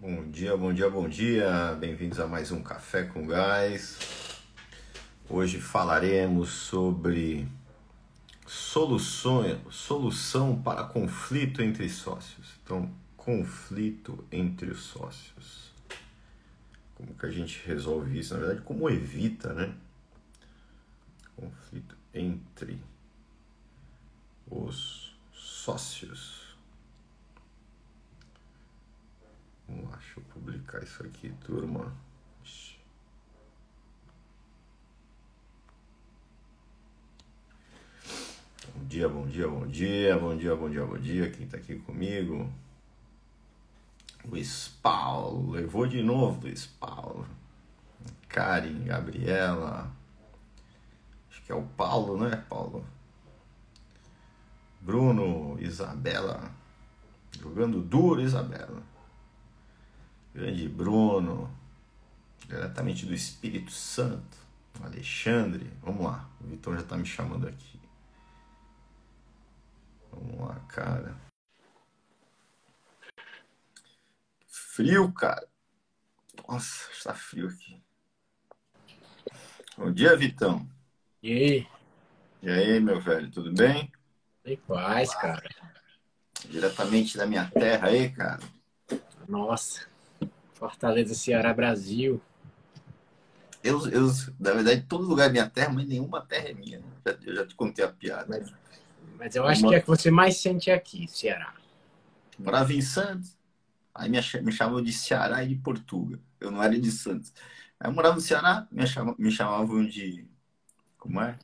[0.00, 1.74] Bom dia, bom dia, bom dia.
[1.76, 3.96] Bem-vindos a mais um Café com Gás.
[5.30, 7.48] Hoje falaremos sobre
[8.44, 12.48] soluções, solução para conflito entre sócios.
[12.62, 15.72] Então, conflito entre os sócios.
[16.96, 18.34] Como que a gente resolve isso?
[18.34, 19.74] Na verdade, como evita, né?
[21.36, 22.78] Conflito entre
[24.50, 26.43] os sócios.
[29.68, 31.92] Vamos lá, deixa eu publicar isso aqui, turma.
[38.74, 41.30] Bom dia, bom dia, bom dia, bom dia, bom dia, bom dia.
[41.30, 42.52] Quem tá aqui comigo?
[44.24, 47.26] Luiz Paulo, levou de novo, Luiz Paulo.
[48.28, 49.90] Karen, Gabriela.
[51.30, 52.84] Acho que é o Paulo, né, Paulo?
[54.80, 56.50] Bruno, Isabela.
[57.40, 58.82] Jogando duro, Isabela.
[60.34, 61.48] Grande Bruno,
[62.48, 64.36] diretamente do Espírito Santo,
[64.82, 65.72] Alexandre.
[65.80, 67.80] Vamos lá, o Vitor já está me chamando aqui.
[70.10, 71.16] Vamos lá, cara.
[74.48, 75.46] Frio, cara.
[76.48, 77.80] Nossa, está frio aqui.
[79.78, 80.68] Bom dia, Vitão.
[81.22, 81.68] E aí?
[82.42, 83.92] E aí, meu velho, tudo bem?
[84.44, 85.48] Em paz, cara.
[86.48, 88.42] Diretamente da minha terra aí, cara.
[89.28, 89.93] Nossa.
[90.54, 92.20] Fortaleza, Ceará, Brasil.
[93.62, 94.06] Eu, eu,
[94.38, 96.82] na verdade, todo lugar é minha terra, mas nenhuma terra é minha.
[97.24, 98.26] Eu já te contei a piada.
[98.28, 98.52] Mas,
[99.18, 99.70] mas eu acho Uma...
[99.70, 101.54] que é que você mais sente aqui, Ceará.
[102.38, 103.36] Morava em Santos,
[103.94, 106.20] aí me, me chamavam de Ceará e de Portugal.
[106.40, 107.32] Eu não era de Santos.
[107.80, 110.26] Aí eu morava no Ceará, me, chamavam, me chamavam de.
[110.98, 111.38] Como é?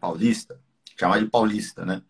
[0.00, 0.60] Paulista.
[0.98, 2.02] Chamava de Paulista, né?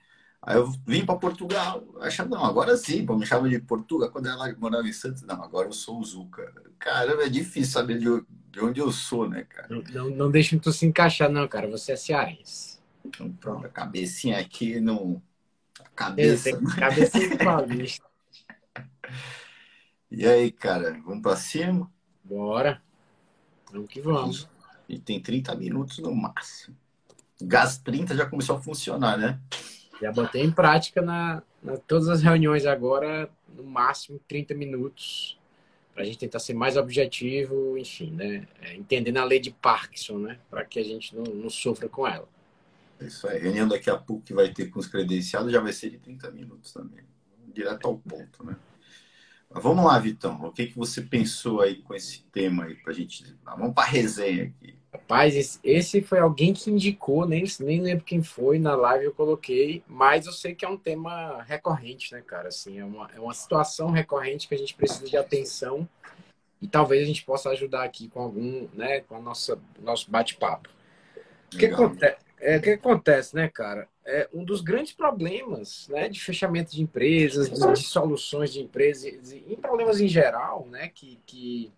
[0.48, 4.10] Aí eu vim para Portugal, achando, não, agora sim, pô, me chama de Portugal.
[4.10, 6.50] Quando ela morava em Santos, não, agora eu sou o Zuca.
[6.78, 8.06] Caramba, é difícil saber de,
[8.50, 9.68] de onde eu sou, né, cara?
[9.68, 11.68] Não, não, não deixa tu se encaixar, não, cara.
[11.68, 12.78] Você é cearense.
[13.04, 15.22] Então, pronto, a cabecinha aqui não.
[15.80, 16.44] A cabeça.
[16.44, 18.06] Tem cabeça paulista.
[20.10, 21.92] e aí, cara, vamos para cima?
[22.24, 22.80] Bora.
[23.70, 24.48] Vamos que vamos.
[24.88, 26.74] E tem 30 minutos no máximo.
[27.38, 29.38] Gás 30 já começou a funcionar, né?
[30.00, 35.38] Já botei em prática na, na todas as reuniões agora, no máximo 30 minutos,
[35.92, 38.46] para a gente tentar ser mais objetivo, enfim, né?
[38.62, 40.38] É, entendendo a lei de Parkinson, né?
[40.48, 42.28] Para que a gente não, não sofra com ela.
[43.00, 43.40] Isso aí.
[43.40, 46.30] Reunião daqui a pouco que vai ter com os credenciados já vai ser de 30
[46.30, 47.04] minutos também.
[47.52, 48.56] Direto ao ponto, né?
[49.50, 50.40] Mas vamos lá, Vitão.
[50.44, 53.36] O que, que você pensou aí com esse tema aí pra gente.
[53.44, 54.77] Vamos para a resenha aqui.
[54.92, 59.12] Rapaz, esse, esse, foi alguém que indicou, nem, nem lembro quem foi, na live eu
[59.12, 62.48] coloquei, mas eu sei que é um tema recorrente, né, cara?
[62.48, 65.86] Assim, é uma, é uma situação recorrente que a gente precisa de atenção
[66.60, 70.70] e talvez a gente possa ajudar aqui com algum, né, com a nossa nosso bate-papo.
[71.52, 73.86] O que, acontece, é, que acontece, né, cara?
[74.06, 79.32] É um dos grandes problemas, né, de fechamento de empresas, de, de soluções de empresas,
[79.32, 81.70] em problemas em geral, né, que, que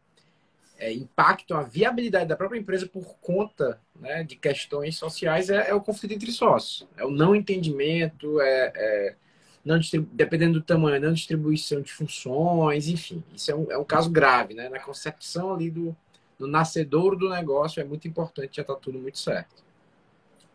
[0.80, 5.74] é, impactam a viabilidade da própria empresa por conta né, de questões sociais é, é,
[5.74, 6.88] o conflito entre sócios.
[6.96, 9.16] É o não entendimento, é, é
[9.62, 9.78] não
[10.10, 13.22] dependendo do tamanho, não distribuição de funções, enfim.
[13.34, 14.70] Isso é um, é um caso grave, né?
[14.70, 15.94] Na concepção ali do,
[16.38, 19.62] do nascedor do negócio é muito importante já está tudo muito certo.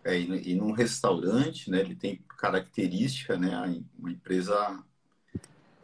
[0.04, 4.84] É, e, e num restaurante, né, ele tem característica, né, uma empresa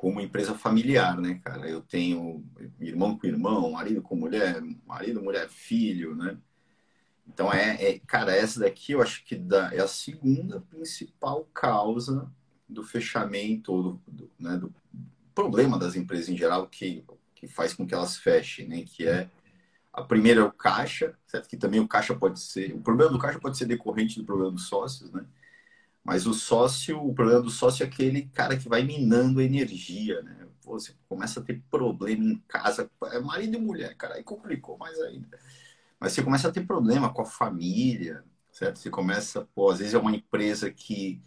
[0.02, 1.70] como empresa familiar, né, cara?
[1.70, 2.44] Eu tenho
[2.80, 6.40] irmão com irmão, marido com mulher, marido, mulher, filho, né?
[7.28, 12.28] Então, é, é cara, essa daqui eu acho que dá, é a segunda principal causa
[12.68, 14.74] do fechamento, do, do, né, do
[15.36, 18.84] problema das empresas em geral que, que faz com que elas fechem, né?
[18.84, 19.30] Que é
[19.94, 21.48] a primeira é o caixa, certo?
[21.48, 24.52] Que também o caixa pode ser, o problema do caixa pode ser decorrente do problema
[24.52, 25.24] dos sócios, né?
[26.04, 30.22] Mas o sócio, o problema do sócio é aquele cara que vai minando a energia,
[30.24, 30.48] né?
[30.64, 35.00] Você começa a ter problema em casa, é marido e mulher, cara, aí complicou mais
[35.02, 35.40] ainda.
[36.00, 38.80] Mas você começa a ter problema com a família, certo?
[38.80, 41.22] Você começa, pô, às vezes é uma empresa que,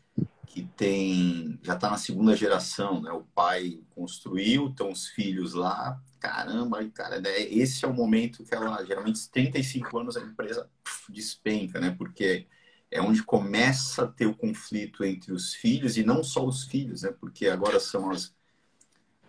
[0.47, 3.13] que tem, já está na segunda geração, né?
[3.13, 7.41] O pai construiu, estão os filhos lá, caramba, cara, né?
[7.41, 11.95] esse é o momento que ela, geralmente, 35 anos a empresa puf, despenca, né?
[11.97, 12.47] Porque
[12.95, 17.03] é onde começa a ter o conflito entre os filhos, e não só os filhos,
[17.03, 17.11] né?
[17.11, 18.33] porque agora são as,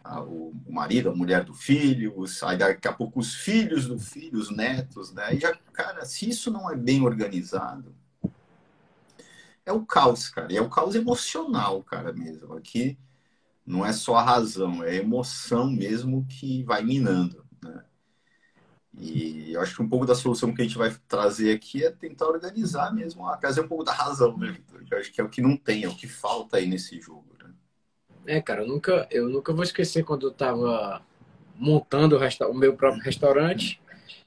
[0.03, 3.97] a, o, marido, a mulher do filho, os, aí daqui a pouco os filhos do
[3.97, 5.33] filho, os netos, né?
[5.33, 7.95] E já, cara, se isso não é bem organizado,
[9.65, 10.53] é o caos, cara.
[10.53, 12.53] E é o caos emocional, cara, mesmo.
[12.53, 12.95] Aqui,
[13.65, 17.43] não é só a razão, é a emoção mesmo que vai minando.
[18.97, 21.91] E eu acho que um pouco da solução que a gente vai trazer aqui é
[21.91, 24.83] tentar organizar mesmo, trazer um pouco da razão, né, Victor?
[24.89, 27.25] Eu acho que é o que não tem, é o que falta aí nesse jogo.
[27.43, 27.49] Né?
[28.25, 31.01] É, cara, eu nunca, eu nunca vou esquecer quando eu estava
[31.55, 33.81] montando o, o, meu próprio restaurante.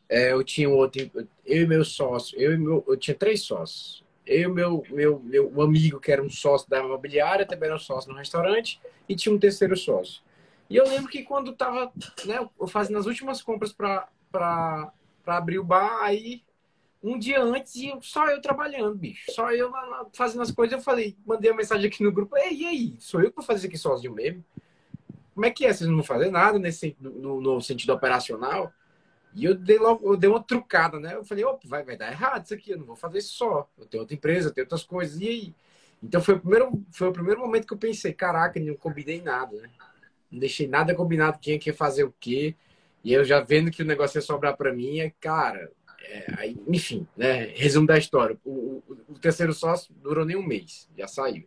[0.09, 1.11] É, eu tinha um outro,
[1.45, 4.05] eu e meu sócio, eu e meu, eu tinha três sócios.
[4.27, 7.81] Eu e meu, meu, meu amigo, que era um sócio da imobiliária, também era um
[7.81, 8.79] sócio no restaurante,
[9.09, 10.23] e tinha um terceiro sócio.
[10.69, 11.91] E eu lembro que quando estava
[12.27, 14.07] né, eu fazendo as últimas compras para
[15.27, 16.43] abrir o bar, aí
[17.03, 19.31] um dia antes, só eu trabalhando, bicho.
[19.31, 19.73] Só eu
[20.13, 22.97] fazendo as coisas, eu falei, mandei uma mensagem aqui no grupo, ei, e aí?
[22.99, 24.45] Sou eu que vou fazer isso aqui sozinho mesmo?
[25.35, 25.73] Como é que é?
[25.73, 28.73] Vocês não vão fazer nada nesse, no, no sentido operacional?
[29.35, 31.15] E eu dei logo, eu dei uma trucada, né?
[31.15, 33.69] Eu falei, opa, vai, vai dar errado isso aqui, eu não vou fazer isso só.
[33.79, 35.55] Eu tenho outra empresa, eu tenho outras coisas, e aí?
[36.03, 39.57] Então foi o primeiro, foi o primeiro momento que eu pensei, caraca, não combinei nada,
[39.57, 39.71] né?
[40.31, 42.57] Não deixei nada combinado quem ia fazer o quê.
[43.05, 45.71] E eu já vendo que o negócio ia sobrar para mim, é, cara,
[46.09, 47.53] é, aí, enfim, né?
[47.55, 48.37] Resumo da história.
[48.45, 51.47] O, o, o, terceiro sócio durou nem um mês, já saiu.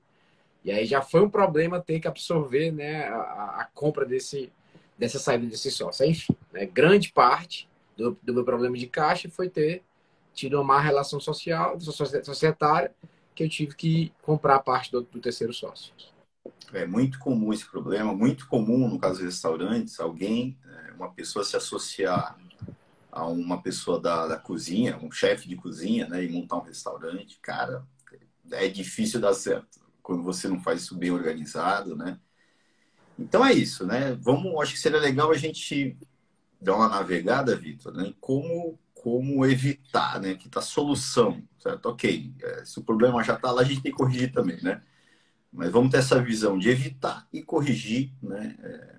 [0.63, 4.51] E aí já foi um problema ter que absorver né, a, a compra desse,
[4.97, 6.05] dessa saída desse sócio.
[6.05, 9.81] Enfim, né, grande parte do, do, meu problema de caixa foi ter
[10.33, 12.93] tido uma má relação social, societária,
[13.33, 15.91] que eu tive que comprar parte do, do terceiro sócio.
[16.73, 21.43] É muito comum esse problema, muito comum no caso dos restaurantes, alguém, é, uma pessoa
[21.43, 22.37] se associar
[23.11, 27.37] a uma pessoa da, da cozinha, um chefe de cozinha, né, e montar um restaurante,
[27.41, 27.85] cara,
[28.51, 32.19] é difícil dar certo quando você não faz isso bem organizado, né?
[33.17, 34.17] Então é isso, né?
[34.19, 35.97] Vamos, acho que seria legal a gente
[36.59, 38.13] dar uma navegada, Vitor, né?
[38.19, 40.35] Como como evitar, né?
[40.35, 41.87] Que tá solução, certo?
[41.87, 44.81] Ok, é, se o problema já está lá, a gente tem que corrigir também, né?
[45.51, 48.55] Mas vamos ter essa visão de evitar e corrigir, né?
[48.63, 48.95] É,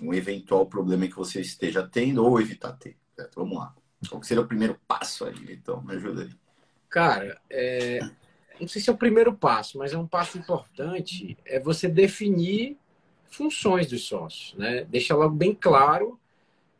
[0.00, 2.96] um eventual problema que você esteja tendo ou evitar ter.
[3.16, 3.34] Certo?
[3.34, 3.74] Vamos lá.
[4.08, 5.82] Qual seria o primeiro passo aí, então?
[5.82, 6.30] Me ajuda aí.
[6.88, 8.00] Cara, é...
[8.58, 11.36] não sei se é o primeiro passo, mas é um passo importante.
[11.44, 12.78] É você definir
[13.30, 14.84] funções dos sócios, né?
[14.84, 16.18] Deixa logo bem claro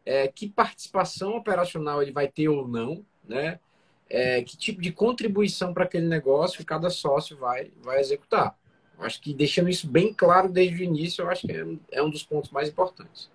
[0.05, 3.61] é, que participação operacional ele vai ter ou não, né?
[4.09, 8.59] É, que tipo de contribuição para aquele negócio cada sócio vai, vai executar.
[9.01, 12.11] Acho que deixando isso bem claro desde o início, eu acho que é, é um
[12.11, 13.31] dos pontos mais importantes.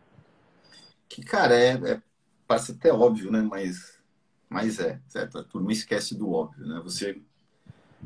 [1.10, 2.02] Que, cara, é, é
[2.48, 3.42] parece até óbvio, né?
[3.42, 4.00] Mas,
[4.50, 5.40] mas é, certo?
[5.40, 6.80] A turma esquece do óbvio, né?
[6.84, 7.20] Você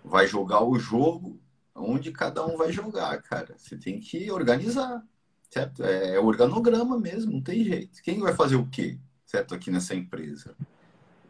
[0.03, 1.39] vai jogar o jogo
[1.75, 3.55] onde cada um vai jogar, cara.
[3.57, 5.03] Você tem que organizar,
[5.49, 5.83] certo?
[5.83, 8.01] É organograma mesmo, não tem jeito.
[8.01, 9.53] Quem vai fazer o quê, certo?
[9.53, 10.55] Aqui nessa empresa.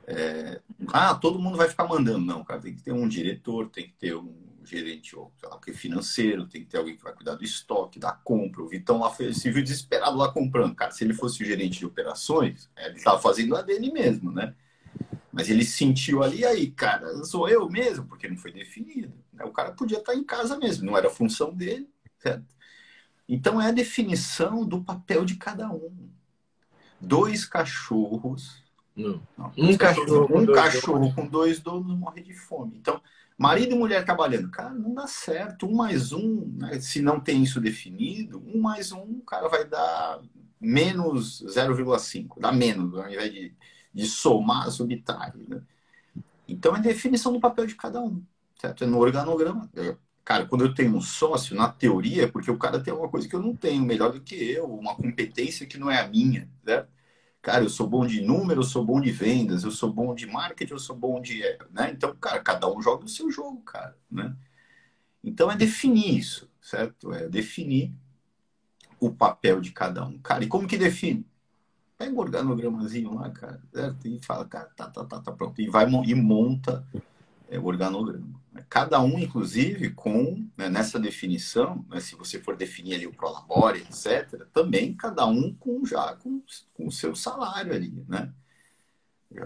[0.06, 0.62] É...
[0.88, 2.26] Ah, todo mundo vai ficar mandando.
[2.26, 5.60] Não, cara, tem que ter um diretor, tem que ter um gerente ou sei lá,
[5.60, 8.62] que financeiro, tem que ter alguém que vai cuidar do estoque, da compra.
[8.62, 10.76] O Vitão lá foi, se viu desesperado lá comprando.
[10.76, 14.32] Cara, se ele fosse o gerente de operações, é, ele estava fazendo a dele mesmo,
[14.32, 14.54] né?
[15.32, 19.14] Mas ele sentiu ali, aí, cara, sou eu mesmo, porque não foi definido.
[19.32, 19.46] Né?
[19.46, 21.88] O cara podia estar em casa mesmo, não era função dele,
[22.18, 22.46] certo?
[23.28, 26.10] Então é a definição do papel de cada um.
[27.00, 28.64] Dois cachorros.
[28.96, 29.22] Não.
[29.38, 32.76] não um cachorro, um cachorro com dois donos morre de fome.
[32.76, 33.02] Então,
[33.40, 35.66] Marido e mulher trabalhando, cara, não dá certo.
[35.66, 36.78] Um mais um, né?
[36.82, 40.20] se não tem isso definido, um mais um, o cara vai dar
[40.60, 43.56] menos 0,5, dá menos, ao invés de,
[43.94, 45.32] de somar, subtrai.
[45.48, 45.62] Né?
[46.50, 48.22] Então é definição do papel de cada um,
[48.60, 48.84] certo?
[48.84, 49.72] É no organograma.
[50.26, 53.26] Cara, quando eu tenho um sócio, na teoria, é porque o cara tem alguma coisa
[53.26, 56.50] que eu não tenho, melhor do que eu, uma competência que não é a minha,
[56.66, 56.90] certo?
[57.42, 60.28] Cara, eu sou bom de número, eu sou bom de vendas, eu sou bom de
[60.28, 61.42] marketing, eu sou bom de.
[61.72, 61.92] Né?
[61.92, 63.98] Então, cara, cada um joga o seu jogo, cara.
[64.12, 64.36] Né?
[65.24, 67.14] Então é definir isso, certo?
[67.14, 67.94] É definir
[69.00, 70.18] o papel de cada um.
[70.20, 71.26] Cara, e como que define?
[71.98, 74.08] Pega um organogramazinho lá, cara, certo?
[74.08, 75.62] E fala, cara, tá, tá, tá, tá pronto.
[75.62, 76.86] E vai e monta
[77.50, 78.40] é, o organograma.
[78.70, 83.80] Cada um, inclusive, com né, nessa definição, né, se você for definir ali o prolabore,
[83.80, 86.42] etc., também cada um com já com,
[86.90, 88.34] o seu salário ali, né?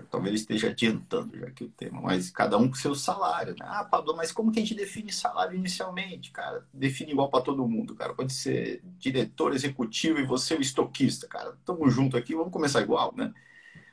[0.09, 3.53] Talvez esteja adiantando já aqui o tema, mas cada um com seu salário.
[3.59, 3.65] Né?
[3.67, 6.65] Ah, Pablo, mas como que a gente define salário inicialmente, cara?
[6.73, 8.13] Define igual para todo mundo, cara.
[8.13, 11.57] Pode ser diretor executivo e você o estoquista, cara.
[11.65, 13.33] Tamo junto aqui, vamos começar igual, né?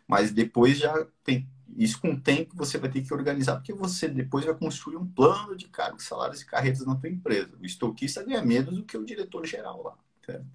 [0.07, 4.09] Mas depois já tem isso com o tempo você vai ter que organizar, porque você
[4.09, 7.51] depois vai construir um plano de cargos, salários e carreiras na tua empresa.
[7.61, 9.99] O estoquista ganha menos do que o diretor geral lá.
[10.25, 10.47] Certo?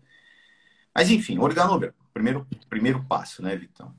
[0.96, 1.94] Mas enfim, organograma.
[2.14, 3.94] Primeiro, primeiro passo, né, Vitão?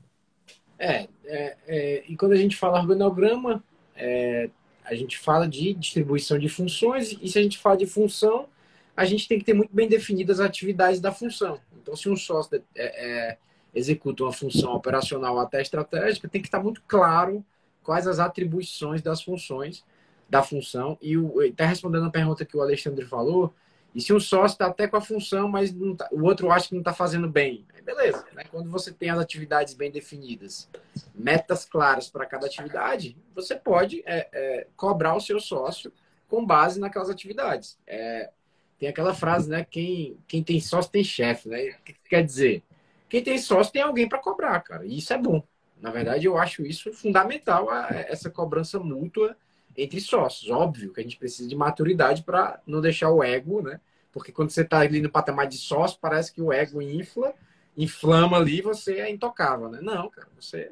[0.79, 3.63] É, é, é, e quando a gente fala organograma,
[3.95, 4.49] é,
[4.83, 8.47] a gente fala de distribuição de funções, e se a gente fala de função,
[8.95, 11.59] a gente tem que ter muito bem definidas as atividades da função.
[11.79, 13.37] Então, se um sócio é, é,
[13.75, 17.45] executa uma função operacional até estratégica, tem que estar muito claro
[17.83, 19.85] quais as atribuições das funções
[20.27, 20.97] da função.
[21.01, 21.13] E
[21.45, 23.53] está respondendo a pergunta que o Alexandre falou.
[23.97, 26.75] E se um sócio está até com a função, mas tá, o outro acha que
[26.75, 28.23] não está fazendo bem, beleza.
[28.31, 28.43] Né?
[28.51, 30.69] Quando você tem as atividades bem definidas,
[31.15, 35.91] metas claras para cada atividade, você pode é, é, cobrar o seu sócio
[36.29, 37.79] com base naquelas atividades.
[37.87, 38.29] É,
[38.77, 39.65] tem aquela frase, né?
[39.67, 41.69] Quem, quem tem sócio tem chefe, né?
[41.79, 42.61] O que quer dizer?
[43.09, 44.85] Quem tem sócio tem alguém para cobrar, cara.
[44.85, 45.41] E isso é bom.
[45.81, 49.35] Na verdade, eu acho isso fundamental, essa cobrança mútua
[49.75, 50.51] entre sócios.
[50.51, 53.79] Óbvio que a gente precisa de maturidade para não deixar o ego, né?
[54.17, 57.33] Porque quando você está ali no patamar de sócio, parece que o ego infla,
[57.75, 59.79] inflama ali você é intocável, né?
[59.81, 60.71] Não, cara, você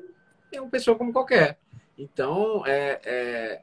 [0.51, 1.59] é uma pessoa como qualquer.
[1.97, 3.61] Então, é, é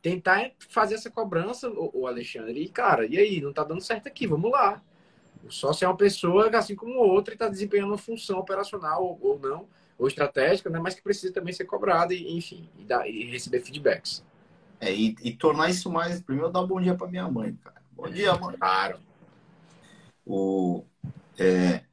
[0.00, 4.26] tentar fazer essa cobrança, o Alexandre, e cara, e aí, não está dando certo aqui,
[4.26, 4.82] vamos lá.
[5.42, 9.18] O sócio é uma pessoa, assim como outra, e está desempenhando uma função operacional ou,
[9.20, 9.66] ou, não,
[9.98, 10.78] ou estratégica, né?
[10.78, 14.24] mas que precisa também ser cobrada, e, enfim, e, dar, e receber feedbacks.
[14.80, 16.20] É, e, e, tornar isso mais.
[16.20, 17.82] Primeiro, dar um bom dia para minha mãe, cara.
[17.96, 18.36] Bom dia.
[18.36, 19.00] Claro.
[20.26, 20.84] O,
[21.38, 21.84] é,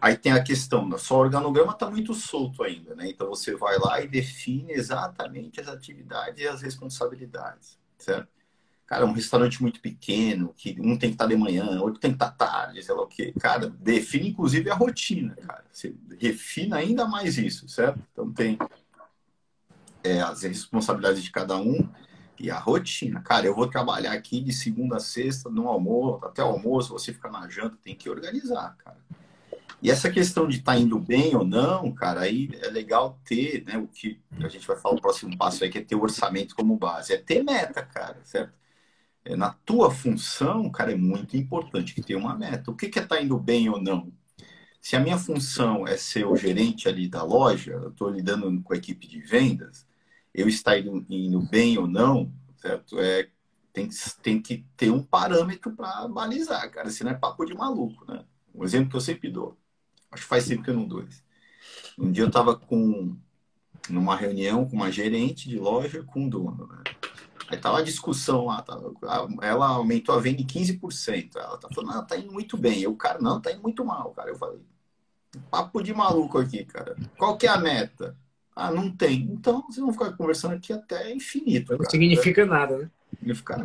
[0.00, 3.08] aí tem a questão, da só organograma está muito solto ainda, né?
[3.08, 8.28] Então você vai lá e define exatamente as atividades e as responsabilidades, certo?
[8.86, 12.16] Cara, um restaurante muito pequeno, que um tem que estar de manhã, outro tem que
[12.16, 13.34] estar tarde, sei lá o quê.
[13.38, 15.64] Cara, define inclusive a rotina, cara.
[15.72, 18.00] Você refina ainda mais isso, certo?
[18.12, 18.56] Então tem
[20.04, 21.88] é, as responsabilidades de cada um
[22.38, 23.20] e a rotina.
[23.20, 27.12] Cara, eu vou trabalhar aqui de segunda a sexta, no almoço, até o almoço, você
[27.12, 28.98] fica na janta, tem que organizar, cara.
[29.82, 33.64] E essa questão de estar tá indo bem ou não, cara, aí é legal ter,
[33.66, 36.02] né, o que a gente vai falar o próximo passo aí, que é ter o
[36.02, 37.12] orçamento como base.
[37.12, 38.54] É ter meta, cara, certo?
[39.24, 42.70] É, na tua função, cara, é muito importante que tenha uma meta.
[42.70, 44.12] O que, que é estar tá indo bem ou não?
[44.80, 48.72] Se a minha função é ser o gerente ali da loja, eu estou lidando com
[48.72, 49.86] a equipe de vendas,
[50.36, 53.00] eu estar indo, indo bem ou não, certo?
[53.00, 53.28] É,
[53.72, 53.88] tem,
[54.22, 56.90] tem que ter um parâmetro para balizar, cara.
[56.90, 58.24] Senão é papo de maluco, né?
[58.54, 59.56] Um exemplo que eu sempre dou.
[60.10, 61.24] Acho que faz tempo que eu não dou isso.
[61.98, 63.16] Um dia eu estava com
[63.88, 66.82] numa reunião com uma gerente de loja com um dono, né?
[67.48, 68.92] Aí tava a discussão lá, tava,
[69.40, 71.36] ela aumentou a venda em 15%.
[71.36, 72.80] Ela tá falando, não, tá indo muito bem.
[72.80, 74.30] Eu, cara, não, tá indo muito mal, cara.
[74.30, 74.60] Eu falei,
[75.48, 76.96] papo de maluco aqui, cara.
[77.16, 78.16] Qual que é a meta?
[78.56, 79.28] Ah, não tem.
[79.30, 81.72] Então, vocês vão ficar conversando aqui até infinito.
[81.72, 81.90] Não cara.
[81.90, 82.90] significa nada, né?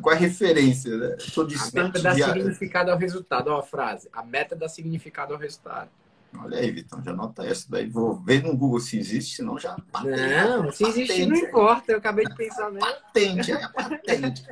[0.01, 0.97] Qual é a referência?
[0.97, 1.15] Né?
[1.33, 2.23] Tô distante a meta dá de...
[2.23, 3.47] significado ao resultado.
[3.47, 4.09] Ó, a frase.
[4.11, 5.89] A meta dá significado ao resultado.
[6.37, 7.87] Olha aí, Vitão, já anota essa daí.
[7.87, 10.19] Vou ver no Google se existe, senão já patente.
[10.19, 11.93] Não, se existe não importa.
[11.93, 12.85] Eu acabei de pensar nela.
[12.85, 14.43] Patente, é a patente.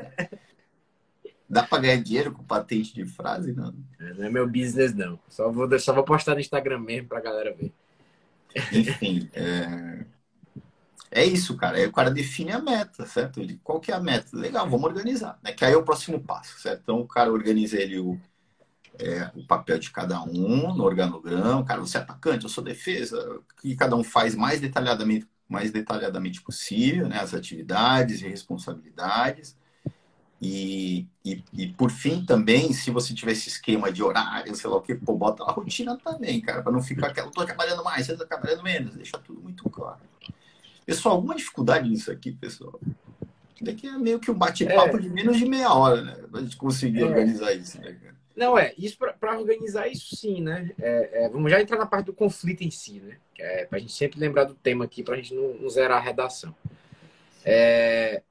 [1.49, 3.53] Dá para ganhar dinheiro com patente de frase?
[3.53, 3.73] Não.
[3.99, 5.19] Não é meu business, não.
[5.27, 7.73] Só vou, só vou postar no Instagram mesmo para a galera ver.
[8.71, 10.05] Enfim, é...
[11.11, 11.77] É isso, cara.
[11.77, 13.39] Aí o cara define a meta, certo?
[13.39, 14.37] Ele, qual que é a meta?
[14.37, 15.39] Legal, vamos organizar.
[15.43, 15.51] Né?
[15.51, 16.81] Que aí é o próximo passo, certo?
[16.83, 18.19] Então o cara organiza ele o,
[18.99, 21.65] é, o papel de cada um no organograma.
[21.65, 23.41] Cara, você é atacante, eu sou defesa.
[23.61, 27.19] Que cada um faz mais detalhadamente, mais detalhadamente possível, né?
[27.19, 29.57] As atividades e responsabilidades.
[30.41, 34.77] E, e, e, por fim também, se você tiver esse esquema de horário, sei lá
[34.77, 38.05] o que, pô, bota a rotina também, cara, para não ficar aquela, tô trabalhando mais,
[38.05, 39.99] você tá trabalhando menos, deixa tudo muito claro.
[40.89, 42.79] Pessoal, alguma dificuldade nisso aqui, pessoal?
[43.61, 44.99] Daqui é meio que um bate-papo é.
[44.99, 46.15] de menos de meia hora, né?
[46.31, 47.05] Pra gente conseguir é.
[47.05, 48.15] organizar isso, né, cara?
[48.35, 50.71] Não, é, isso para organizar isso sim, né?
[50.79, 53.17] É, é, vamos já entrar na parte do conflito em si, né?
[53.37, 55.97] É para a gente sempre lembrar do tema aqui, para a gente não, não, zerar
[55.97, 56.55] a redação.
[57.45, 58.23] É,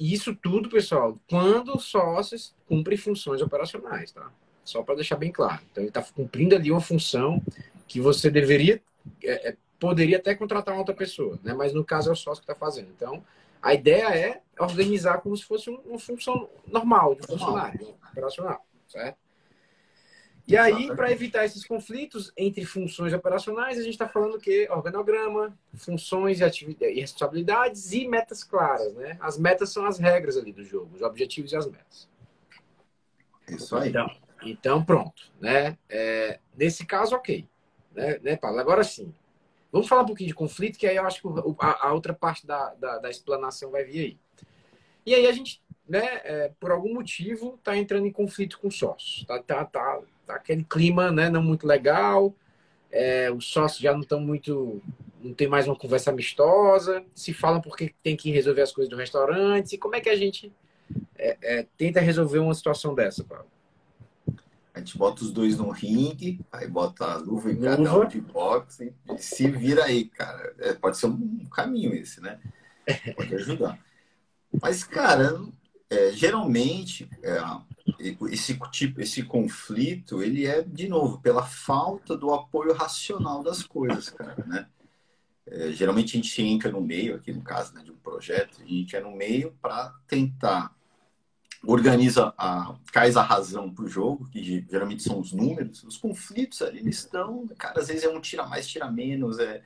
[0.00, 4.28] isso tudo, pessoal, quando sócios cumprem funções operacionais, tá?
[4.64, 5.60] Só para deixar bem claro.
[5.70, 7.40] Então, ele está cumprindo ali uma função
[7.86, 8.82] que você deveria
[9.22, 11.54] é, é poderia até contratar uma outra pessoa, né?
[11.54, 12.90] Mas no caso é o sócio que está fazendo.
[12.94, 13.22] Então,
[13.60, 19.18] a ideia é organizar como se fosse uma função normal de funcionário operacional, certo?
[20.48, 25.58] E aí, para evitar esses conflitos entre funções operacionais, a gente está falando que organograma,
[25.74, 29.16] funções e, e responsabilidades e metas claras, né?
[29.20, 32.08] As metas são as regras ali do jogo, os objetivos e as metas.
[33.48, 33.88] Isso aí.
[33.88, 34.10] Então,
[34.42, 35.76] então pronto, né?
[35.88, 37.44] É, nesse caso, ok.
[37.92, 38.60] Né, né, Paulo?
[38.60, 39.12] Agora sim,
[39.76, 41.28] Vamos falar um pouquinho de conflito, que aí eu acho que
[41.60, 44.18] a, a outra parte da, da, da, explanação vai vir aí.
[45.04, 49.26] E aí a gente, né, é, por algum motivo, está entrando em conflito com sócios.
[49.26, 52.34] Tá, tá, tá, tá, aquele clima né, não muito legal,
[52.90, 54.80] é, os sócios já não estão muito.
[55.22, 58.96] não tem mais uma conversa amistosa, se falam porque tem que resolver as coisas do
[58.96, 60.50] restaurante, e como é que a gente
[61.18, 63.44] é, é, tenta resolver uma situação dessa, Paulo?
[64.76, 68.20] A gente bota os dois no ringue, aí bota a luva em cada um de
[68.20, 70.54] boxe e se vira aí, cara.
[70.58, 72.38] É, pode ser um caminho esse, né?
[73.16, 73.78] Pode ajudar.
[74.60, 75.40] Mas, cara,
[75.88, 77.38] é, geralmente é,
[78.30, 84.10] esse tipo, esse conflito, ele é de novo pela falta do apoio racional das coisas,
[84.10, 84.66] cara, né?
[85.46, 88.66] É, geralmente a gente entra no meio, aqui no caso né, de um projeto, a
[88.66, 90.75] gente é no meio para tentar
[91.66, 96.62] organiza a cais a razão para o jogo, que geralmente são os números, os conflitos
[96.62, 99.62] ali eles estão, cara, às vezes é um tira mais, tira menos, é,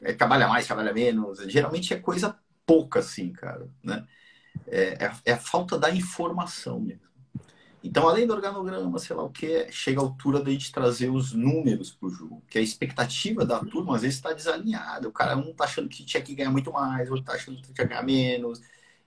[0.00, 4.06] é trabalha mais, trabalha menos, geralmente é coisa pouca assim, cara, né?
[4.66, 7.04] É, é, é, a falta da informação mesmo.
[7.82, 11.32] Então, além do organograma, sei lá o que, chega a altura da gente trazer os
[11.34, 15.06] números para o jogo, que a expectativa da turma às vezes está desalinhada.
[15.06, 17.62] O cara um está achando que tinha que ganhar muito mais, outro está achando que
[17.64, 18.62] tinha que ganhar menos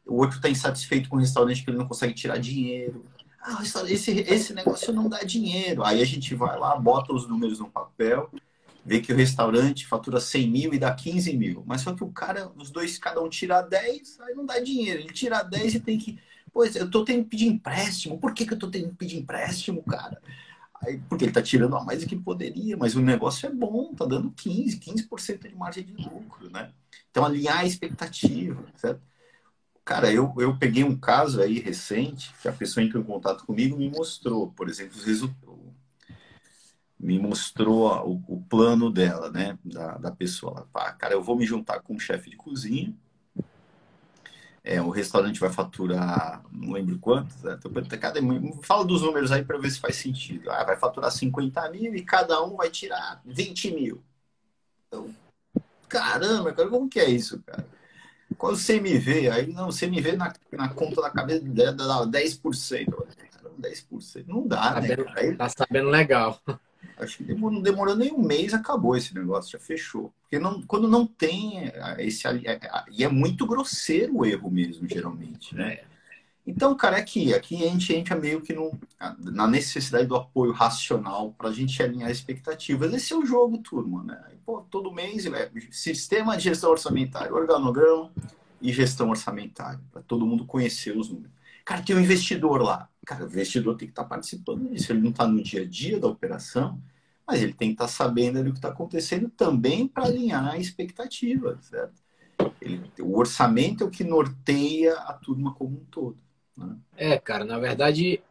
[0.08, 3.04] o outro está insatisfeito com o restaurante que ele não consegue tirar dinheiro.
[3.42, 5.84] Ah, esse, esse negócio não dá dinheiro.
[5.84, 8.30] Aí a gente vai lá, bota os números no papel,
[8.86, 11.64] vê que o restaurante fatura 100 mil e dá 15 mil.
[11.66, 15.00] Mas só que o cara, os dois, cada um tira 10, aí não dá dinheiro.
[15.00, 16.20] Ele tira 10 e tem que.
[16.52, 18.18] Pois, eu tô tendo que pedir empréstimo.
[18.18, 20.20] Por que, que eu tô tendo que pedir empréstimo, cara?
[20.82, 23.94] Aí, porque ele tá tirando a mais do que poderia, mas o negócio é bom,
[23.96, 26.72] tá dando 15, 15% de margem de lucro, né?
[27.10, 29.02] Então, alinhar a expectativa, certo?
[29.88, 33.78] Cara, eu, eu peguei um caso aí recente, que a pessoa entrou em contato comigo
[33.78, 35.58] me mostrou, por exemplo, os resultados.
[37.00, 39.58] Me mostrou o, o, plano dela, né?
[39.64, 40.68] Da, da pessoa.
[40.76, 42.94] Ela, cara, eu vou me juntar com um chefe de cozinha.
[44.62, 47.58] É, o restaurante vai faturar, não lembro quantos, né?
[47.98, 48.20] cada,
[48.64, 50.52] fala dos números aí para ver se faz sentido.
[50.52, 54.04] Ah, vai faturar 50 mil e cada um vai tirar 20 mil.
[54.86, 55.10] Então,
[55.88, 57.77] caramba, cara, como que é isso, cara?
[58.38, 59.30] Qual o CMV?
[59.30, 62.88] Aí, não, o CMV na, na conta da cabeça dela dá 10%.
[63.60, 64.26] 10%.
[64.28, 64.88] Não dá, tá né?
[64.90, 66.42] Sabendo, aí, tá sabendo legal.
[66.98, 70.12] Acho que demorou, não demorou nem um mês, acabou esse negócio, já fechou.
[70.22, 72.24] Porque não, quando não tem esse.
[72.92, 75.82] E é muito grosseiro o erro mesmo, geralmente, né?
[76.48, 78.72] Então, cara, aqui, aqui a gente entra meio que no,
[79.20, 82.94] na necessidade do apoio racional para a gente alinhar expectativas.
[82.94, 84.18] Esse é o jogo, turma, né?
[84.46, 88.14] Pô, todo mês, é, sistema de gestão orçamentária, organograma
[88.62, 91.36] e gestão orçamentária, para todo mundo conhecer os números.
[91.66, 92.88] Cara, tem um investidor lá.
[93.06, 94.94] Cara, o investidor tem que estar tá participando disso.
[94.94, 96.82] Ele não está no dia a dia da operação,
[97.28, 100.48] mas ele tem que estar tá sabendo ali o que está acontecendo também para alinhar
[100.48, 102.02] a expectativa, certo?
[102.62, 106.18] Ele, o orçamento é o que norteia a turma como um todo.
[106.58, 106.76] Né?
[106.96, 108.22] É, cara, na verdade,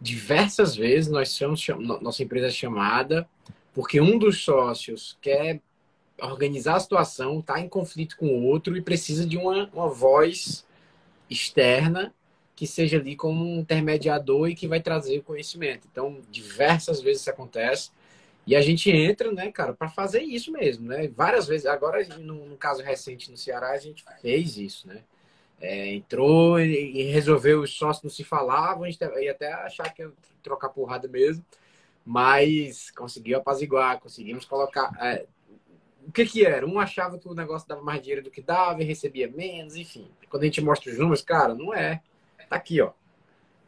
[0.00, 1.66] diversas vezes nós somos
[2.00, 3.28] nossa empresa é chamada
[3.74, 5.60] porque um dos sócios quer
[6.20, 10.66] organizar a situação, está em conflito com o outro e precisa de uma, uma voz
[11.28, 12.14] externa
[12.54, 15.88] que seja ali como um intermediador e que vai trazer o conhecimento.
[15.90, 17.90] Então, diversas vezes isso acontece.
[18.46, 21.08] E a gente entra, né, cara, para fazer isso mesmo, né?
[21.08, 21.66] Várias vezes.
[21.66, 25.02] Agora, no, no, caso recente no Ceará, a gente fez isso, né?
[25.62, 30.12] É, entrou e, e, resolveu, os sócios não se falavam, ia até achar que ia
[30.42, 31.44] trocar porrada mesmo,
[32.04, 34.92] mas conseguiu apaziguar, conseguimos colocar.
[35.00, 35.24] É,
[36.04, 36.66] o que que era?
[36.66, 40.10] Um achava que o negócio dava mais dinheiro do que dava e recebia menos, enfim.
[40.28, 42.02] Quando a gente mostra os números, cara, não é.
[42.48, 42.90] Tá aqui, ó.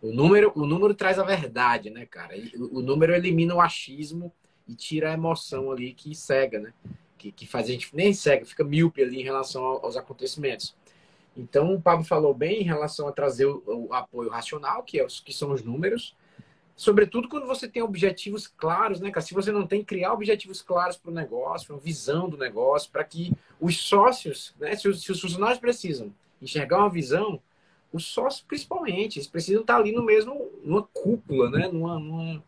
[0.02, 2.35] O número, o número traz a verdade, né, cara?
[2.57, 4.33] O, o número elimina o achismo
[4.66, 6.74] e tira a emoção ali que cega, né?
[7.16, 10.74] Que, que faz a gente nem cega, fica míope ali em relação aos acontecimentos.
[11.37, 15.05] Então, o Pablo falou bem em relação a trazer o, o apoio racional, que, é
[15.05, 16.16] os, que são os números,
[16.77, 19.25] sobretudo quando você tem objetivos claros, né, cara?
[19.25, 23.05] Se você não tem, criar objetivos claros para o negócio, uma visão do negócio, para
[23.05, 27.40] que os sócios, né, se os, se os, funcionários precisam enxergar uma visão,
[27.92, 32.42] os sócios principalmente, eles precisam estar ali no mesmo, numa cúpula, né, numa, numa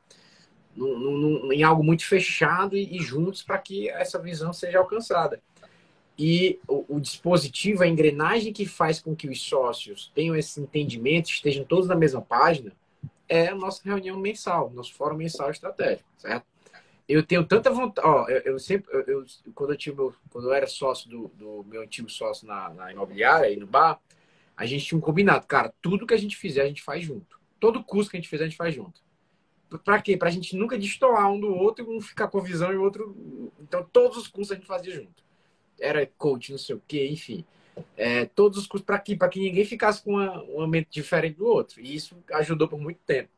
[0.77, 5.41] num, num, em algo muito fechado e, e juntos para que essa visão seja alcançada.
[6.19, 11.29] E o, o, dispositivo, a engrenagem que faz com que os sócios tenham esse entendimento,
[11.29, 12.73] estejam todos na mesma página,
[13.29, 16.47] é a nossa reunião mensal, nosso fórum mensal estratégico, certo?
[17.07, 19.97] Eu tenho tanta vontade, ó, eu, eu sempre, eu, eu, quando eu tive
[20.31, 24.01] quando eu era sócio do, do meu antigo sócio na, na imobiliária e no bar,
[24.57, 27.39] a gente tinha um combinado, cara, tudo que a gente fizer a gente faz junto,
[27.61, 29.05] todo curso que a gente fizer a gente faz junto.
[29.85, 30.17] Para quê?
[30.17, 32.83] Para a gente nunca destoar um do outro e um ficar com visão e o
[32.83, 33.53] outro.
[33.61, 35.26] Então todos os cursos a gente fazia junto
[35.81, 37.45] era coach, não sei o quê, enfim.
[37.97, 41.47] É, todos os cursos para que, que ninguém ficasse com uma, uma mente diferente do
[41.47, 41.81] outro.
[41.81, 43.29] E isso ajudou por muito tempo,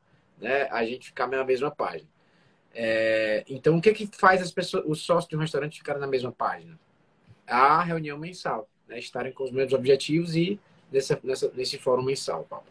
[0.41, 0.69] né?
[0.71, 2.09] A gente ficar na mesma página.
[2.75, 6.07] É, então, o que que faz as pessoas, os sócios de um restaurante ficarem na
[6.07, 6.79] mesma página?
[7.47, 8.99] A reunião mensal, né?
[8.99, 10.61] Estarem com os mesmos objetivos e
[10.93, 12.67] nessa, nessa, nesse fórum mensal, Paulo.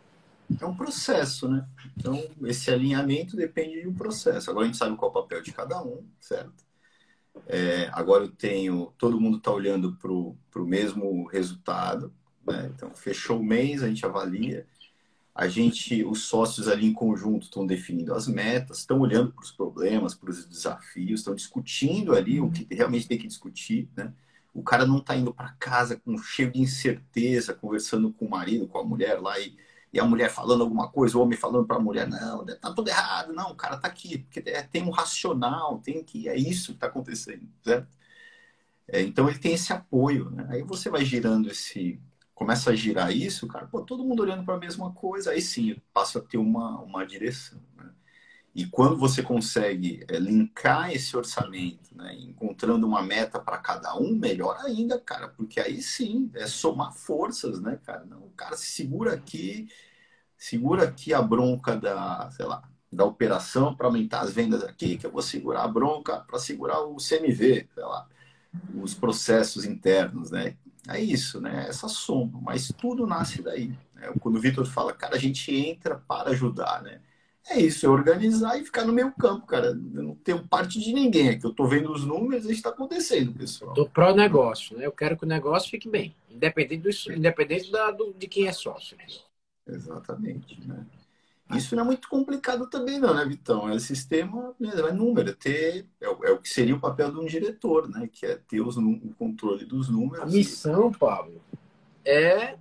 [0.61, 1.67] é um processo, né?
[1.97, 4.49] Então, esse alinhamento depende de um processo.
[4.49, 6.66] Agora a gente sabe qual é o papel de cada um, certo?
[7.47, 12.13] É, agora eu tenho, todo mundo está olhando para o mesmo resultado,
[12.45, 12.71] né?
[12.73, 14.65] Então, fechou o mês, a gente avalia.
[15.35, 19.51] A gente, os sócios ali em conjunto estão definindo as metas, estão olhando para os
[19.51, 24.11] problemas, para os desafios, estão discutindo ali o que realmente tem que discutir, né?
[24.51, 28.67] O cara não está indo para casa com cheio de incerteza, conversando com o marido,
[28.67, 29.55] com a mulher lá e
[29.93, 32.89] e a mulher falando alguma coisa, o homem falando para a mulher, não, tá tudo
[32.89, 36.77] errado, não, o cara tá aqui, porque tem um racional, tem que, é isso que
[36.77, 37.87] está acontecendo, certo?
[38.87, 40.47] É, então ele tem esse apoio, né?
[40.49, 42.01] Aí você vai girando esse,
[42.33, 45.75] começa a girar isso, cara, pô, todo mundo olhando para a mesma coisa, aí sim
[45.93, 47.91] passa a ter uma, uma direção, né?
[48.57, 54.15] E quando você consegue é, linkar esse orçamento, né, encontrando uma meta para cada um,
[54.15, 58.03] melhor ainda, cara, porque aí sim é somar forças, né, cara?
[58.05, 59.69] Não, o cara se segura aqui,
[60.35, 65.05] segura aqui a bronca da, sei lá, da operação para aumentar as vendas aqui, que
[65.05, 68.07] eu vou segurar a bronca para segurar o CMV, sei lá,
[68.73, 70.57] os processos internos, né?
[70.87, 71.67] É isso, né?
[71.69, 73.67] Essa soma, mas tudo nasce daí.
[73.93, 74.11] Né?
[74.19, 77.01] Quando o Vitor fala, cara, a gente entra para ajudar, né?
[77.49, 79.67] É isso, é organizar e ficar no meio campo, cara.
[79.67, 81.45] Eu não tenho parte de ninguém aqui.
[81.45, 83.73] Eu estou vendo os números e está acontecendo, pessoal.
[83.73, 84.85] Do pró-negócio, né?
[84.85, 88.51] Eu quero que o negócio fique bem, independente, do, independente da, do, de quem é
[88.51, 88.97] sócio.
[89.65, 90.85] Exatamente, né?
[91.55, 93.69] Isso não é muito complicado também, não, né, Vitão?
[93.69, 97.25] É sistema, é número, é ter, é, é, o que seria o papel de um
[97.25, 98.09] diretor, né?
[98.11, 100.23] Que é ter os, o controle dos números.
[100.23, 101.41] A missão, Pablo,
[102.03, 102.57] é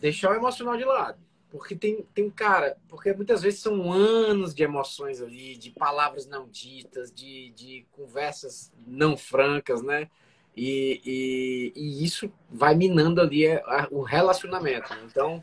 [0.00, 1.18] deixar o emocional de lado.
[1.50, 6.46] Porque tem, tem, cara, porque muitas vezes são anos de emoções ali, de palavras não
[6.48, 10.10] ditas, de, de conversas não francas, né?
[10.54, 13.44] E, e, e isso vai minando ali
[13.90, 14.92] o relacionamento.
[15.06, 15.42] Então,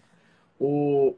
[0.59, 1.15] o,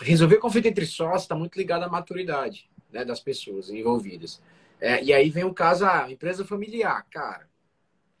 [0.00, 4.42] resolver conflito entre sócios está muito ligado à maturidade né, das pessoas envolvidas.
[4.80, 7.48] É, e aí vem o caso, a empresa familiar, cara.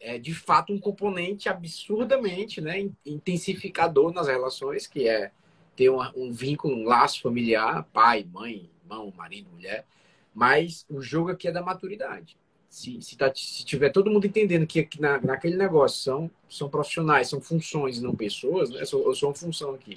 [0.00, 5.32] É de fato um componente absurdamente né, intensificador nas relações, que é
[5.78, 9.86] ter um, um vínculo, um laço familiar, pai, mãe, irmão, marido, mulher.
[10.34, 12.36] Mas o jogo aqui é da maturidade.
[12.68, 16.68] Se, se, tá, se tiver todo mundo entendendo que, que na, naquele negócio são, são
[16.68, 18.80] profissionais, são funções, não pessoas, né?
[18.80, 19.94] eu, sou, eu sou uma função aqui.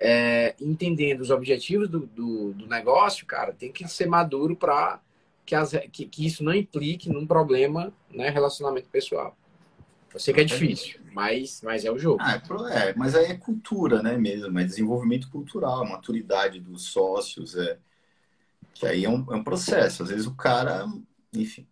[0.00, 4.98] É, entendendo os objetivos do, do, do, negócio, cara, tem que ser maduro para
[5.44, 5.54] que,
[5.90, 9.36] que, que, isso não implique num problema, né, relacionamento pessoal.
[10.12, 12.18] Eu sei que é difícil, mas, mas é o jogo.
[12.20, 17.56] Ah, é, é, mas aí é cultura, né, mesmo, é desenvolvimento cultural, maturidade dos sócios,
[17.56, 17.78] é
[18.74, 20.02] que aí é um, é um processo.
[20.02, 20.86] Às vezes o cara,
[21.32, 21.66] enfim,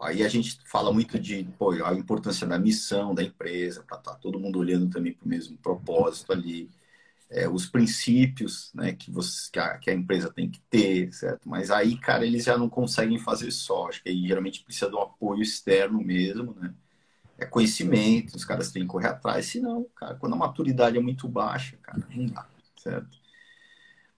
[0.00, 4.12] aí a gente fala muito de pô, a importância da missão da empresa, para estar
[4.12, 6.70] tá todo mundo olhando também para o mesmo propósito ali,
[7.30, 11.48] é, os princípios né, que, você, que a, que, a, empresa tem que ter, certo?
[11.48, 13.88] Mas aí, cara, eles já não conseguem fazer só.
[13.88, 16.74] Acho que aí geralmente precisa um apoio externo mesmo, né?
[17.40, 21.26] É conhecimento, os caras têm que correr atrás, senão, cara, quando a maturidade é muito
[21.26, 23.18] baixa, cara, não dá, certo?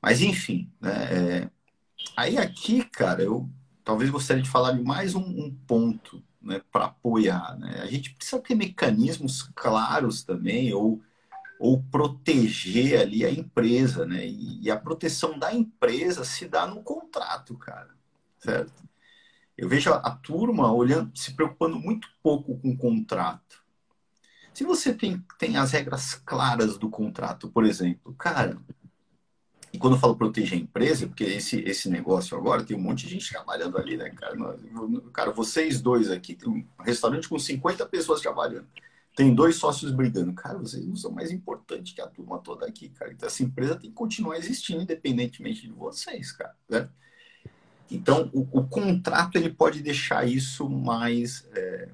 [0.02, 0.90] Mas enfim, né?
[0.90, 1.50] É...
[2.16, 3.48] Aí aqui, cara, eu
[3.84, 7.80] talvez gostaria de falar de mais um, um ponto, né, para apoiar, né?
[7.80, 11.00] A gente precisa ter mecanismos claros também, ou,
[11.60, 14.26] ou proteger ali a empresa, né?
[14.26, 17.90] E, e a proteção da empresa se dá no contrato, cara,
[18.38, 18.72] certo?
[19.56, 23.62] Eu vejo a, turma olhando, se preocupando muito pouco com o contrato.
[24.54, 28.58] Se você tem, tem as regras claras do contrato, por exemplo, cara,
[29.72, 33.06] e quando eu falo proteger a empresa, porque esse, esse negócio agora tem um monte
[33.06, 34.36] de gente trabalhando ali, né, cara?
[35.12, 38.66] Cara, vocês dois aqui, tem um restaurante com 50 pessoas trabalhando.
[39.16, 40.32] Tem dois sócios brigando.
[40.34, 43.12] Cara, vocês não são mais importantes que a turma toda aqui, cara.
[43.12, 46.54] Então, essa empresa tem que continuar existindo independentemente de vocês, cara.
[46.68, 46.88] Né?
[47.92, 51.88] Então, o, o, contrato ele pode deixar isso mais, é,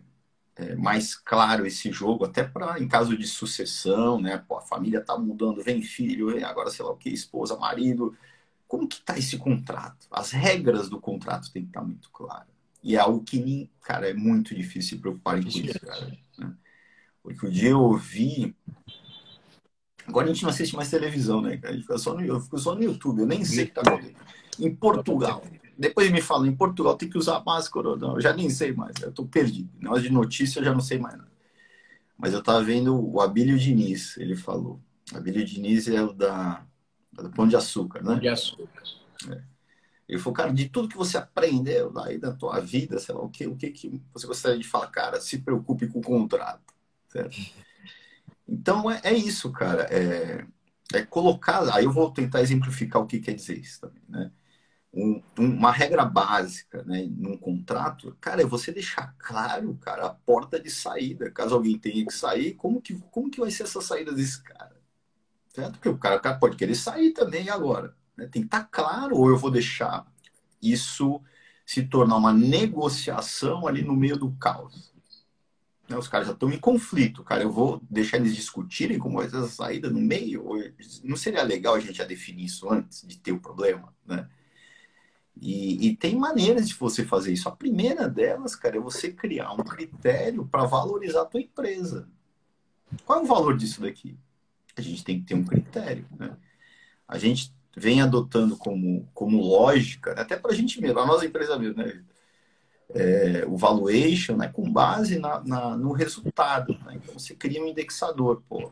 [0.54, 4.38] é, mais claro, esse jogo, até para em caso de sucessão, né?
[4.38, 8.16] Pô, a família está mudando, vem filho, vem agora sei lá o que, esposa, marido.
[8.68, 10.06] Como que está esse contrato?
[10.10, 12.46] As regras do contrato têm que estar tá muito claras.
[12.80, 16.16] E é algo que, cara, é muito difícil se preocupar com isso, cara.
[16.38, 16.54] Né?
[17.24, 18.54] Porque o dia eu ouvi.
[20.06, 21.58] Agora a gente não assiste mais televisão, né?
[21.64, 23.78] A gente fica só no, eu fico só no YouTube, eu nem sei o que
[23.78, 24.16] está acontecendo.
[24.60, 25.42] Em Portugal,
[25.78, 27.94] depois me fala, em Portugal tem que usar máscara.
[27.96, 29.70] Não, eu já nem sei mais, eu tô perdido.
[29.78, 31.30] Negócio de notícia eu já não sei mais nada.
[32.16, 34.80] Mas eu tava vendo o Abílio Diniz, ele falou.
[35.14, 36.66] Abílio Diniz é o da,
[37.12, 38.10] do Pão de Açúcar, né?
[38.10, 38.82] Pão de Açúcar.
[39.30, 39.42] É.
[40.08, 43.28] Ele falou, cara, de tudo que você aprendeu aí da tua vida, sei lá, o
[43.28, 46.74] que, o que, que você gostaria de falar, cara, se preocupe com o contrato,
[47.08, 47.36] certo?
[48.48, 49.82] Então é, é isso, cara.
[49.82, 50.44] É,
[50.94, 54.32] é colocar, aí eu vou tentar exemplificar o que quer dizer isso também, né?
[54.92, 60.58] Um, uma regra básica, né, num contrato, cara, é você deixar claro, cara, a porta
[60.58, 64.12] de saída, caso alguém tenha que sair, como que, como que vai ser essa saída
[64.12, 64.80] desse cara?
[65.54, 65.72] Certo?
[65.72, 68.26] Porque o cara, o cara pode querer sair também agora, né?
[68.26, 70.06] Tem que estar tá claro, ou eu vou deixar
[70.60, 71.20] isso
[71.66, 74.90] se tornar uma negociação ali no meio do caos.
[75.88, 75.96] Né?
[75.96, 77.42] Os caras já estão em conflito, cara.
[77.42, 80.46] Eu vou deixar eles discutirem como vai ser essa saída no meio?
[81.04, 84.28] Não seria legal a gente já definir isso antes de ter o problema, né?
[85.40, 87.48] E, e, tem maneiras de você fazer isso.
[87.48, 92.08] A primeira delas, cara, é você criar um critério para valorizar a tua empresa.
[93.04, 94.18] Qual é o valor disso daqui?
[94.76, 96.36] A gente tem que ter um critério, né?
[97.06, 101.58] A gente vem adotando como, como lógica, até para a gente mesmo, a nossa empresa
[101.58, 102.02] mesmo, né?
[102.94, 106.78] é, o valuation né, com base na, na no resultado.
[106.84, 106.94] Né?
[106.96, 108.42] Então você cria um indexador.
[108.48, 108.70] Pô.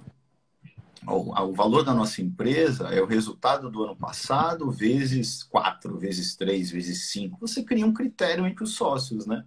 [1.07, 6.35] O, o, valor da nossa empresa é o resultado do ano passado vezes 4, vezes
[6.35, 7.39] 3, vezes 5.
[7.41, 9.45] Você cria um critério entre os sócios, né?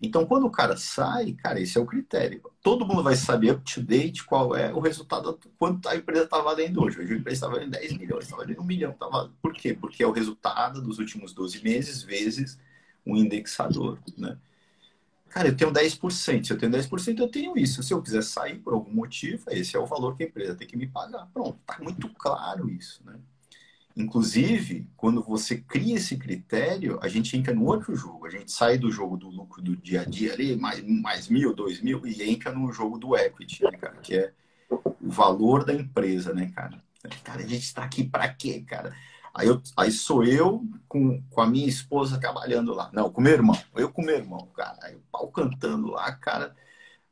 [0.00, 2.42] Então, quando o cara sai, cara, esse é o critério.
[2.62, 6.40] Todo mundo vai saber up to date qual é o resultado, quanto a empresa está
[6.40, 7.00] valendo hoje.
[7.00, 8.92] Hoje a empresa está valendo 10 milhões, está valendo 1 milhão.
[8.92, 9.34] Tá valendo...
[9.40, 9.74] Por quê?
[9.74, 12.58] Porque é o resultado dos últimos 12 meses vezes
[13.06, 14.36] um indexador, né?
[15.34, 16.46] Cara, eu tenho 10%.
[16.46, 17.82] Se eu tenho 10%, eu tenho isso.
[17.82, 20.64] Se eu quiser sair por algum motivo, esse é o valor que a empresa tem
[20.64, 21.28] que me pagar.
[21.34, 23.18] Pronto, tá muito claro isso, né?
[23.96, 28.26] Inclusive, quando você cria esse critério, a gente entra no outro jogo.
[28.26, 31.52] A gente sai do jogo do lucro do dia a dia ali, mais, mais mil,
[31.52, 33.96] dois mil, e entra no jogo do equity, né, cara?
[33.96, 34.32] Que é
[34.70, 36.80] o valor da empresa, né, cara?
[37.24, 38.94] Cara, a gente está aqui para quê, cara?
[39.34, 42.88] Aí, eu, aí sou eu com, com a minha esposa trabalhando lá.
[42.92, 43.60] Não, com meu irmão.
[43.74, 44.78] Eu com meu irmão, cara.
[44.82, 46.54] Aí o pau cantando lá, cara.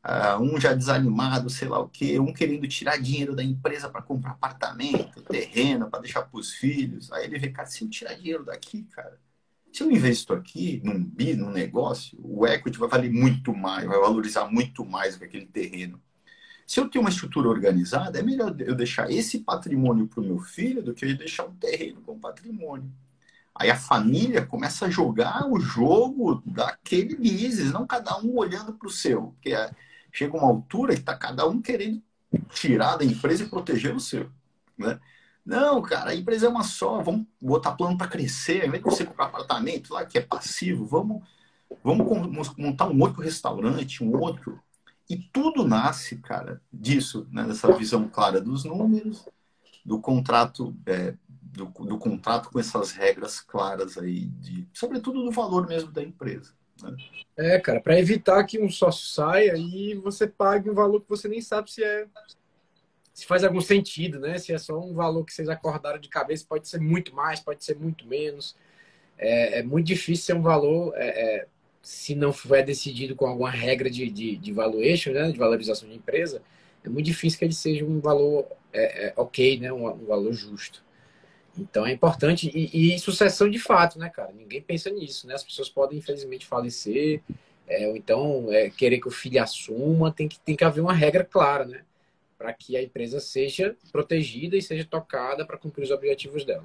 [0.05, 2.19] Uh, um já desanimado, sei lá o quê.
[2.21, 7.11] Um querendo tirar dinheiro da empresa para comprar apartamento, terreno, para deixar para os filhos.
[7.13, 9.19] Aí ele vê, cara, se eu tirar dinheiro daqui, cara.
[9.73, 13.99] Se eu investo aqui num bi, num negócio, o equity vai valer muito mais, vai
[13.99, 16.01] valorizar muito mais do que aquele terreno.
[16.73, 20.39] Se eu tenho uma estrutura organizada, é melhor eu deixar esse patrimônio para o meu
[20.39, 22.91] filho do que eu deixar um terreno como patrimônio.
[23.55, 28.89] Aí a família começa a jogar o jogo daquele business, não cada um olhando para
[28.89, 29.35] o seu.
[29.35, 29.71] Porque é,
[30.11, 32.03] chega uma altura que está cada um querendo
[32.55, 34.31] tirar da empresa e proteger o seu.
[34.79, 34.99] Né?
[35.45, 38.89] Não, cara, a empresa é uma só, vamos botar plano para crescer, ao invés de
[38.89, 41.23] você comprar apartamento lá que é passivo, vamos,
[41.85, 44.59] vamos montar um outro restaurante, um outro
[45.09, 47.45] e tudo nasce, cara, disso, né?
[47.45, 49.29] dessa visão clara dos números,
[49.85, 55.67] do contrato, é, do, do, contrato com essas regras claras aí, de, sobretudo do valor
[55.67, 56.53] mesmo da empresa.
[56.83, 56.97] Né?
[57.37, 61.29] É, cara, para evitar que um sócio saia e você pague um valor que você
[61.29, 62.07] nem sabe se é
[63.13, 64.39] se faz algum sentido, né?
[64.39, 67.63] Se é só um valor que vocês acordaram de cabeça, pode ser muito mais, pode
[67.63, 68.57] ser muito menos.
[69.19, 71.47] É, é muito difícil ser um valor é, é
[71.83, 75.97] se não for decidido com alguma regra de, de, de valuation, né, de valorização de
[75.97, 76.41] empresa,
[76.85, 80.33] é muito difícil que ele seja um valor é, é, ok, né, um, um, valor
[80.33, 80.83] justo.
[81.59, 84.33] Então é importante, e, e, sucessão de fato, né, cara?
[84.33, 85.35] Ninguém pensa nisso, né?
[85.35, 87.21] As pessoas podem, infelizmente, falecer,
[87.67, 90.95] é, ou então é, querer que o filho assuma, tem que, tem que haver uma
[90.95, 91.83] regra clara, né?
[92.39, 96.65] Para que a empresa seja protegida e seja tocada para cumprir os objetivos dela.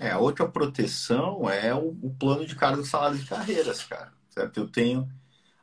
[0.00, 4.58] É, a outra proteção é o, o plano de cargos, salários de carreiras, cara certo?
[4.58, 5.08] Eu tenho.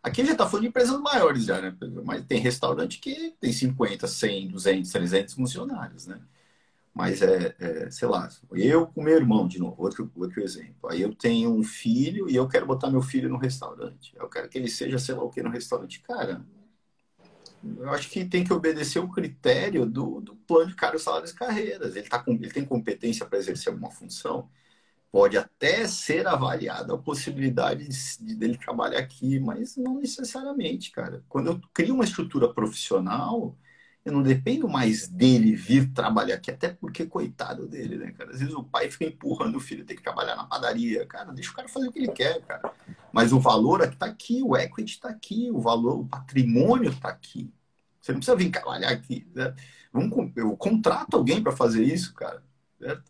[0.01, 1.75] Aqui já está falando de empresas maiores já, né?
[2.05, 6.19] Mas tem restaurante que tem 50, 100, 200, 300 funcionários, né?
[6.93, 10.89] Mas é, é, sei lá, eu com meu irmão, de novo, outro, outro exemplo.
[10.89, 14.13] Aí eu tenho um filho e eu quero botar meu filho no restaurante.
[14.15, 16.01] Eu quero que ele seja, sei lá o que, no restaurante.
[16.01, 16.43] Cara,
[17.63, 21.35] eu acho que tem que obedecer o critério do, do plano de cargos, salários e
[21.35, 21.95] carreiras.
[21.95, 24.49] Ele, tá com, ele tem competência para exercer alguma função?
[25.11, 31.23] Pode até ser avaliada a possibilidade de, dele trabalhar aqui, mas não necessariamente, cara.
[31.27, 33.57] Quando eu crio uma estrutura profissional,
[34.05, 38.31] eu não dependo mais dele vir trabalhar aqui, até porque, coitado dele, né, cara?
[38.31, 41.05] Às vezes o pai fica empurrando o filho, tem que trabalhar na padaria.
[41.05, 42.71] Cara, deixa o cara fazer o que ele quer, cara.
[43.11, 47.51] Mas o valor está aqui, o equity está aqui, o valor, o patrimônio está aqui.
[48.01, 49.27] Você não precisa vir trabalhar aqui.
[49.33, 49.53] Né?
[49.91, 52.41] Vamos, eu contrato alguém para fazer isso, cara.
[52.79, 53.03] Certo?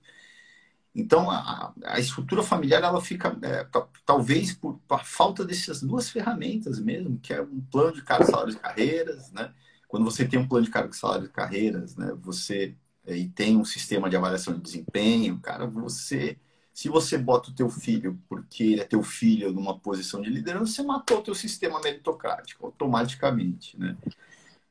[0.94, 3.66] Então, a, a estrutura familiar, ela fica, é,
[4.06, 8.54] talvez por, por falta dessas duas ferramentas mesmo, que é um plano de cargo, salário
[8.54, 9.54] de carreiras, né?
[9.88, 12.16] Quando você tem um plano de cargo, salário de carreiras, né?
[12.22, 12.76] Você
[13.06, 16.38] é, e tem um sistema de avaliação de desempenho, cara, você...
[16.74, 20.72] Se você bota o teu filho porque ele é teu filho numa posição de liderança,
[20.72, 23.98] você matou o teu sistema meritocrático automaticamente, né?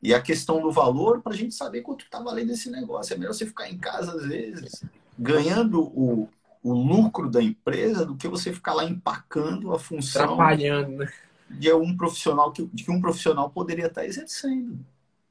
[0.02, 3.12] E a questão do valor, para a gente saber quanto está valendo esse negócio.
[3.12, 4.82] É melhor você ficar em casa, às vezes,
[5.18, 6.28] ganhando o,
[6.62, 10.26] o lucro da empresa do que você ficar lá empacando a função.
[10.26, 11.12] Trabalhando, né?
[11.50, 14.78] De um profissional que, de que um profissional poderia estar exercendo.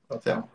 [0.08, 0.50] Total.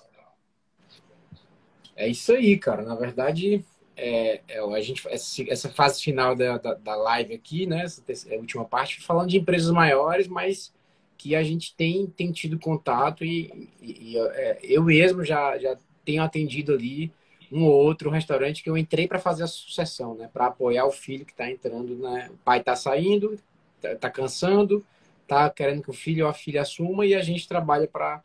[1.95, 2.83] É isso aí, cara.
[2.83, 3.64] Na verdade,
[3.97, 7.85] é, é, a gente, essa fase final da, da, da live aqui, né?
[7.85, 10.73] Essa, essa última parte, falando de empresas maiores, mas
[11.16, 15.79] que a gente tem, tem tido contato e, e, e é, eu mesmo já, já
[16.05, 17.12] tenho atendido ali
[17.53, 20.29] um ou outro restaurante que eu entrei para fazer a sucessão, né?
[20.33, 22.31] Para apoiar o filho que está entrando, né?
[22.33, 23.38] O pai está saindo,
[23.77, 24.85] está tá cansando,
[25.23, 28.23] está querendo que o filho ou a filha assuma e a gente trabalha para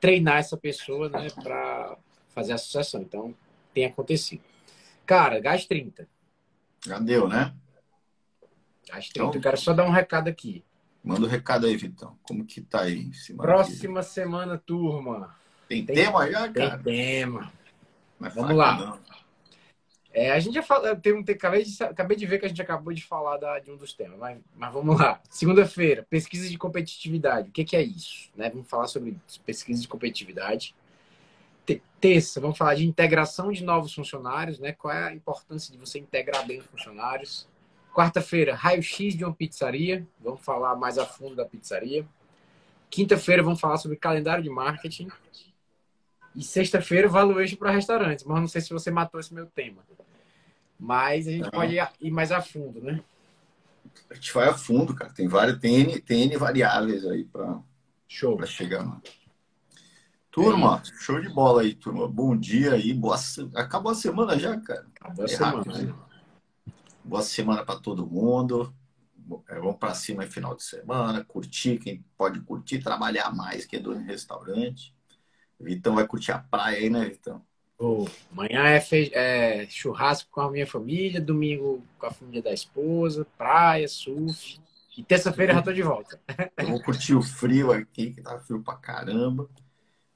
[0.00, 1.28] treinar essa pessoa, né?
[1.30, 1.96] Para
[2.34, 3.00] fazer a sucessão.
[3.00, 3.32] Então,
[3.72, 4.42] tem acontecido.
[5.06, 6.08] Cara, gás 30.
[6.84, 7.54] Já deu, né?
[8.88, 9.28] Gás 30.
[9.28, 10.64] Então, eu quero só dar um recado aqui.
[11.04, 12.18] Manda o um recado aí, Vitão.
[12.24, 13.14] Como que tá aí?
[13.14, 14.08] Semana Próxima aqui?
[14.08, 15.36] semana, turma.
[15.68, 16.78] Tem, tem, tema já, cara?
[16.78, 17.52] Tem tema.
[18.18, 18.98] Mas Vamos lá.
[20.16, 22.62] É, a gente já fala, tem, tem, acabei, de, acabei de ver que a gente
[22.62, 25.20] acabou de falar da, de um dos temas, mas, mas vamos lá.
[25.28, 27.50] Segunda-feira, pesquisa de competitividade.
[27.50, 28.30] O que, que, é isso?
[28.34, 28.48] Né?
[28.48, 30.74] Vamos falar sobre pesquisa de competitividade.
[32.00, 34.72] Terça, vamos falar de integração de novos funcionários, né?
[34.72, 37.46] Qual é a importância de você integrar bem os funcionários?
[37.92, 40.06] Quarta-feira, raio-x de uma pizzaria.
[40.20, 42.06] Vamos falar mais a fundo da pizzaria.
[42.88, 45.08] Quinta-feira, vamos falar sobre calendário de marketing.
[46.36, 48.24] E sexta-feira, valuation para restaurantes.
[48.24, 49.82] Mas não sei se você matou esse meu tema.
[50.78, 51.50] Mas a gente não.
[51.50, 53.02] pode ir mais a fundo, né?
[54.10, 55.10] A gente vai a fundo, cara.
[55.12, 57.58] Tem várias, tem N, tem N variáveis aí para
[58.46, 59.00] chegar lá.
[60.30, 62.06] Turma, é show de bola aí, turma.
[62.06, 62.92] Bom dia aí.
[62.92, 63.16] Boa...
[63.54, 64.86] Acabou a semana já, cara.
[64.94, 65.56] Acabou a é semana.
[65.56, 65.94] Rápido, né?
[67.02, 68.74] Boa semana para todo mundo.
[69.48, 73.76] É, vamos para cima em final de semana, curtir, quem pode curtir, trabalhar mais, que
[73.76, 74.94] é dono de restaurante.
[75.58, 77.42] Vitão vai curtir a praia aí, né, Vitão?
[77.78, 79.10] Oh, amanhã é, fe...
[79.12, 84.58] é, churrasco com a minha família, domingo com a família da esposa, praia, surf.
[84.96, 86.18] E terça-feira já tô de volta.
[86.56, 89.46] Eu vou curtir o frio aqui, que tá frio pra caramba.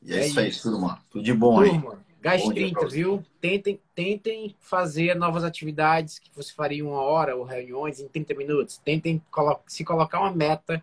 [0.02, 1.04] E é, é isso aí, turma.
[1.10, 1.98] Tudo de bom turma, aí.
[2.22, 3.22] Gás 30, viu?
[3.40, 8.78] Tentem, tentem fazer novas atividades que você faria uma hora ou reuniões em 30 minutos.
[8.78, 10.82] Tentem colo se colocar uma meta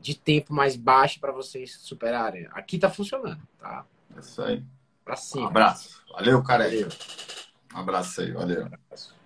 [0.00, 2.48] de tempo mais baixo para vocês superarem.
[2.52, 3.84] Aqui tá funcionando, tá?
[4.16, 4.64] É isso aí.
[5.04, 5.44] Pra cima.
[5.44, 6.02] Um abraço.
[6.12, 6.64] Valeu, cara.
[6.64, 6.88] Valeu.
[7.74, 8.62] Um abraço aí, valeu.
[8.62, 9.19] Um abraço.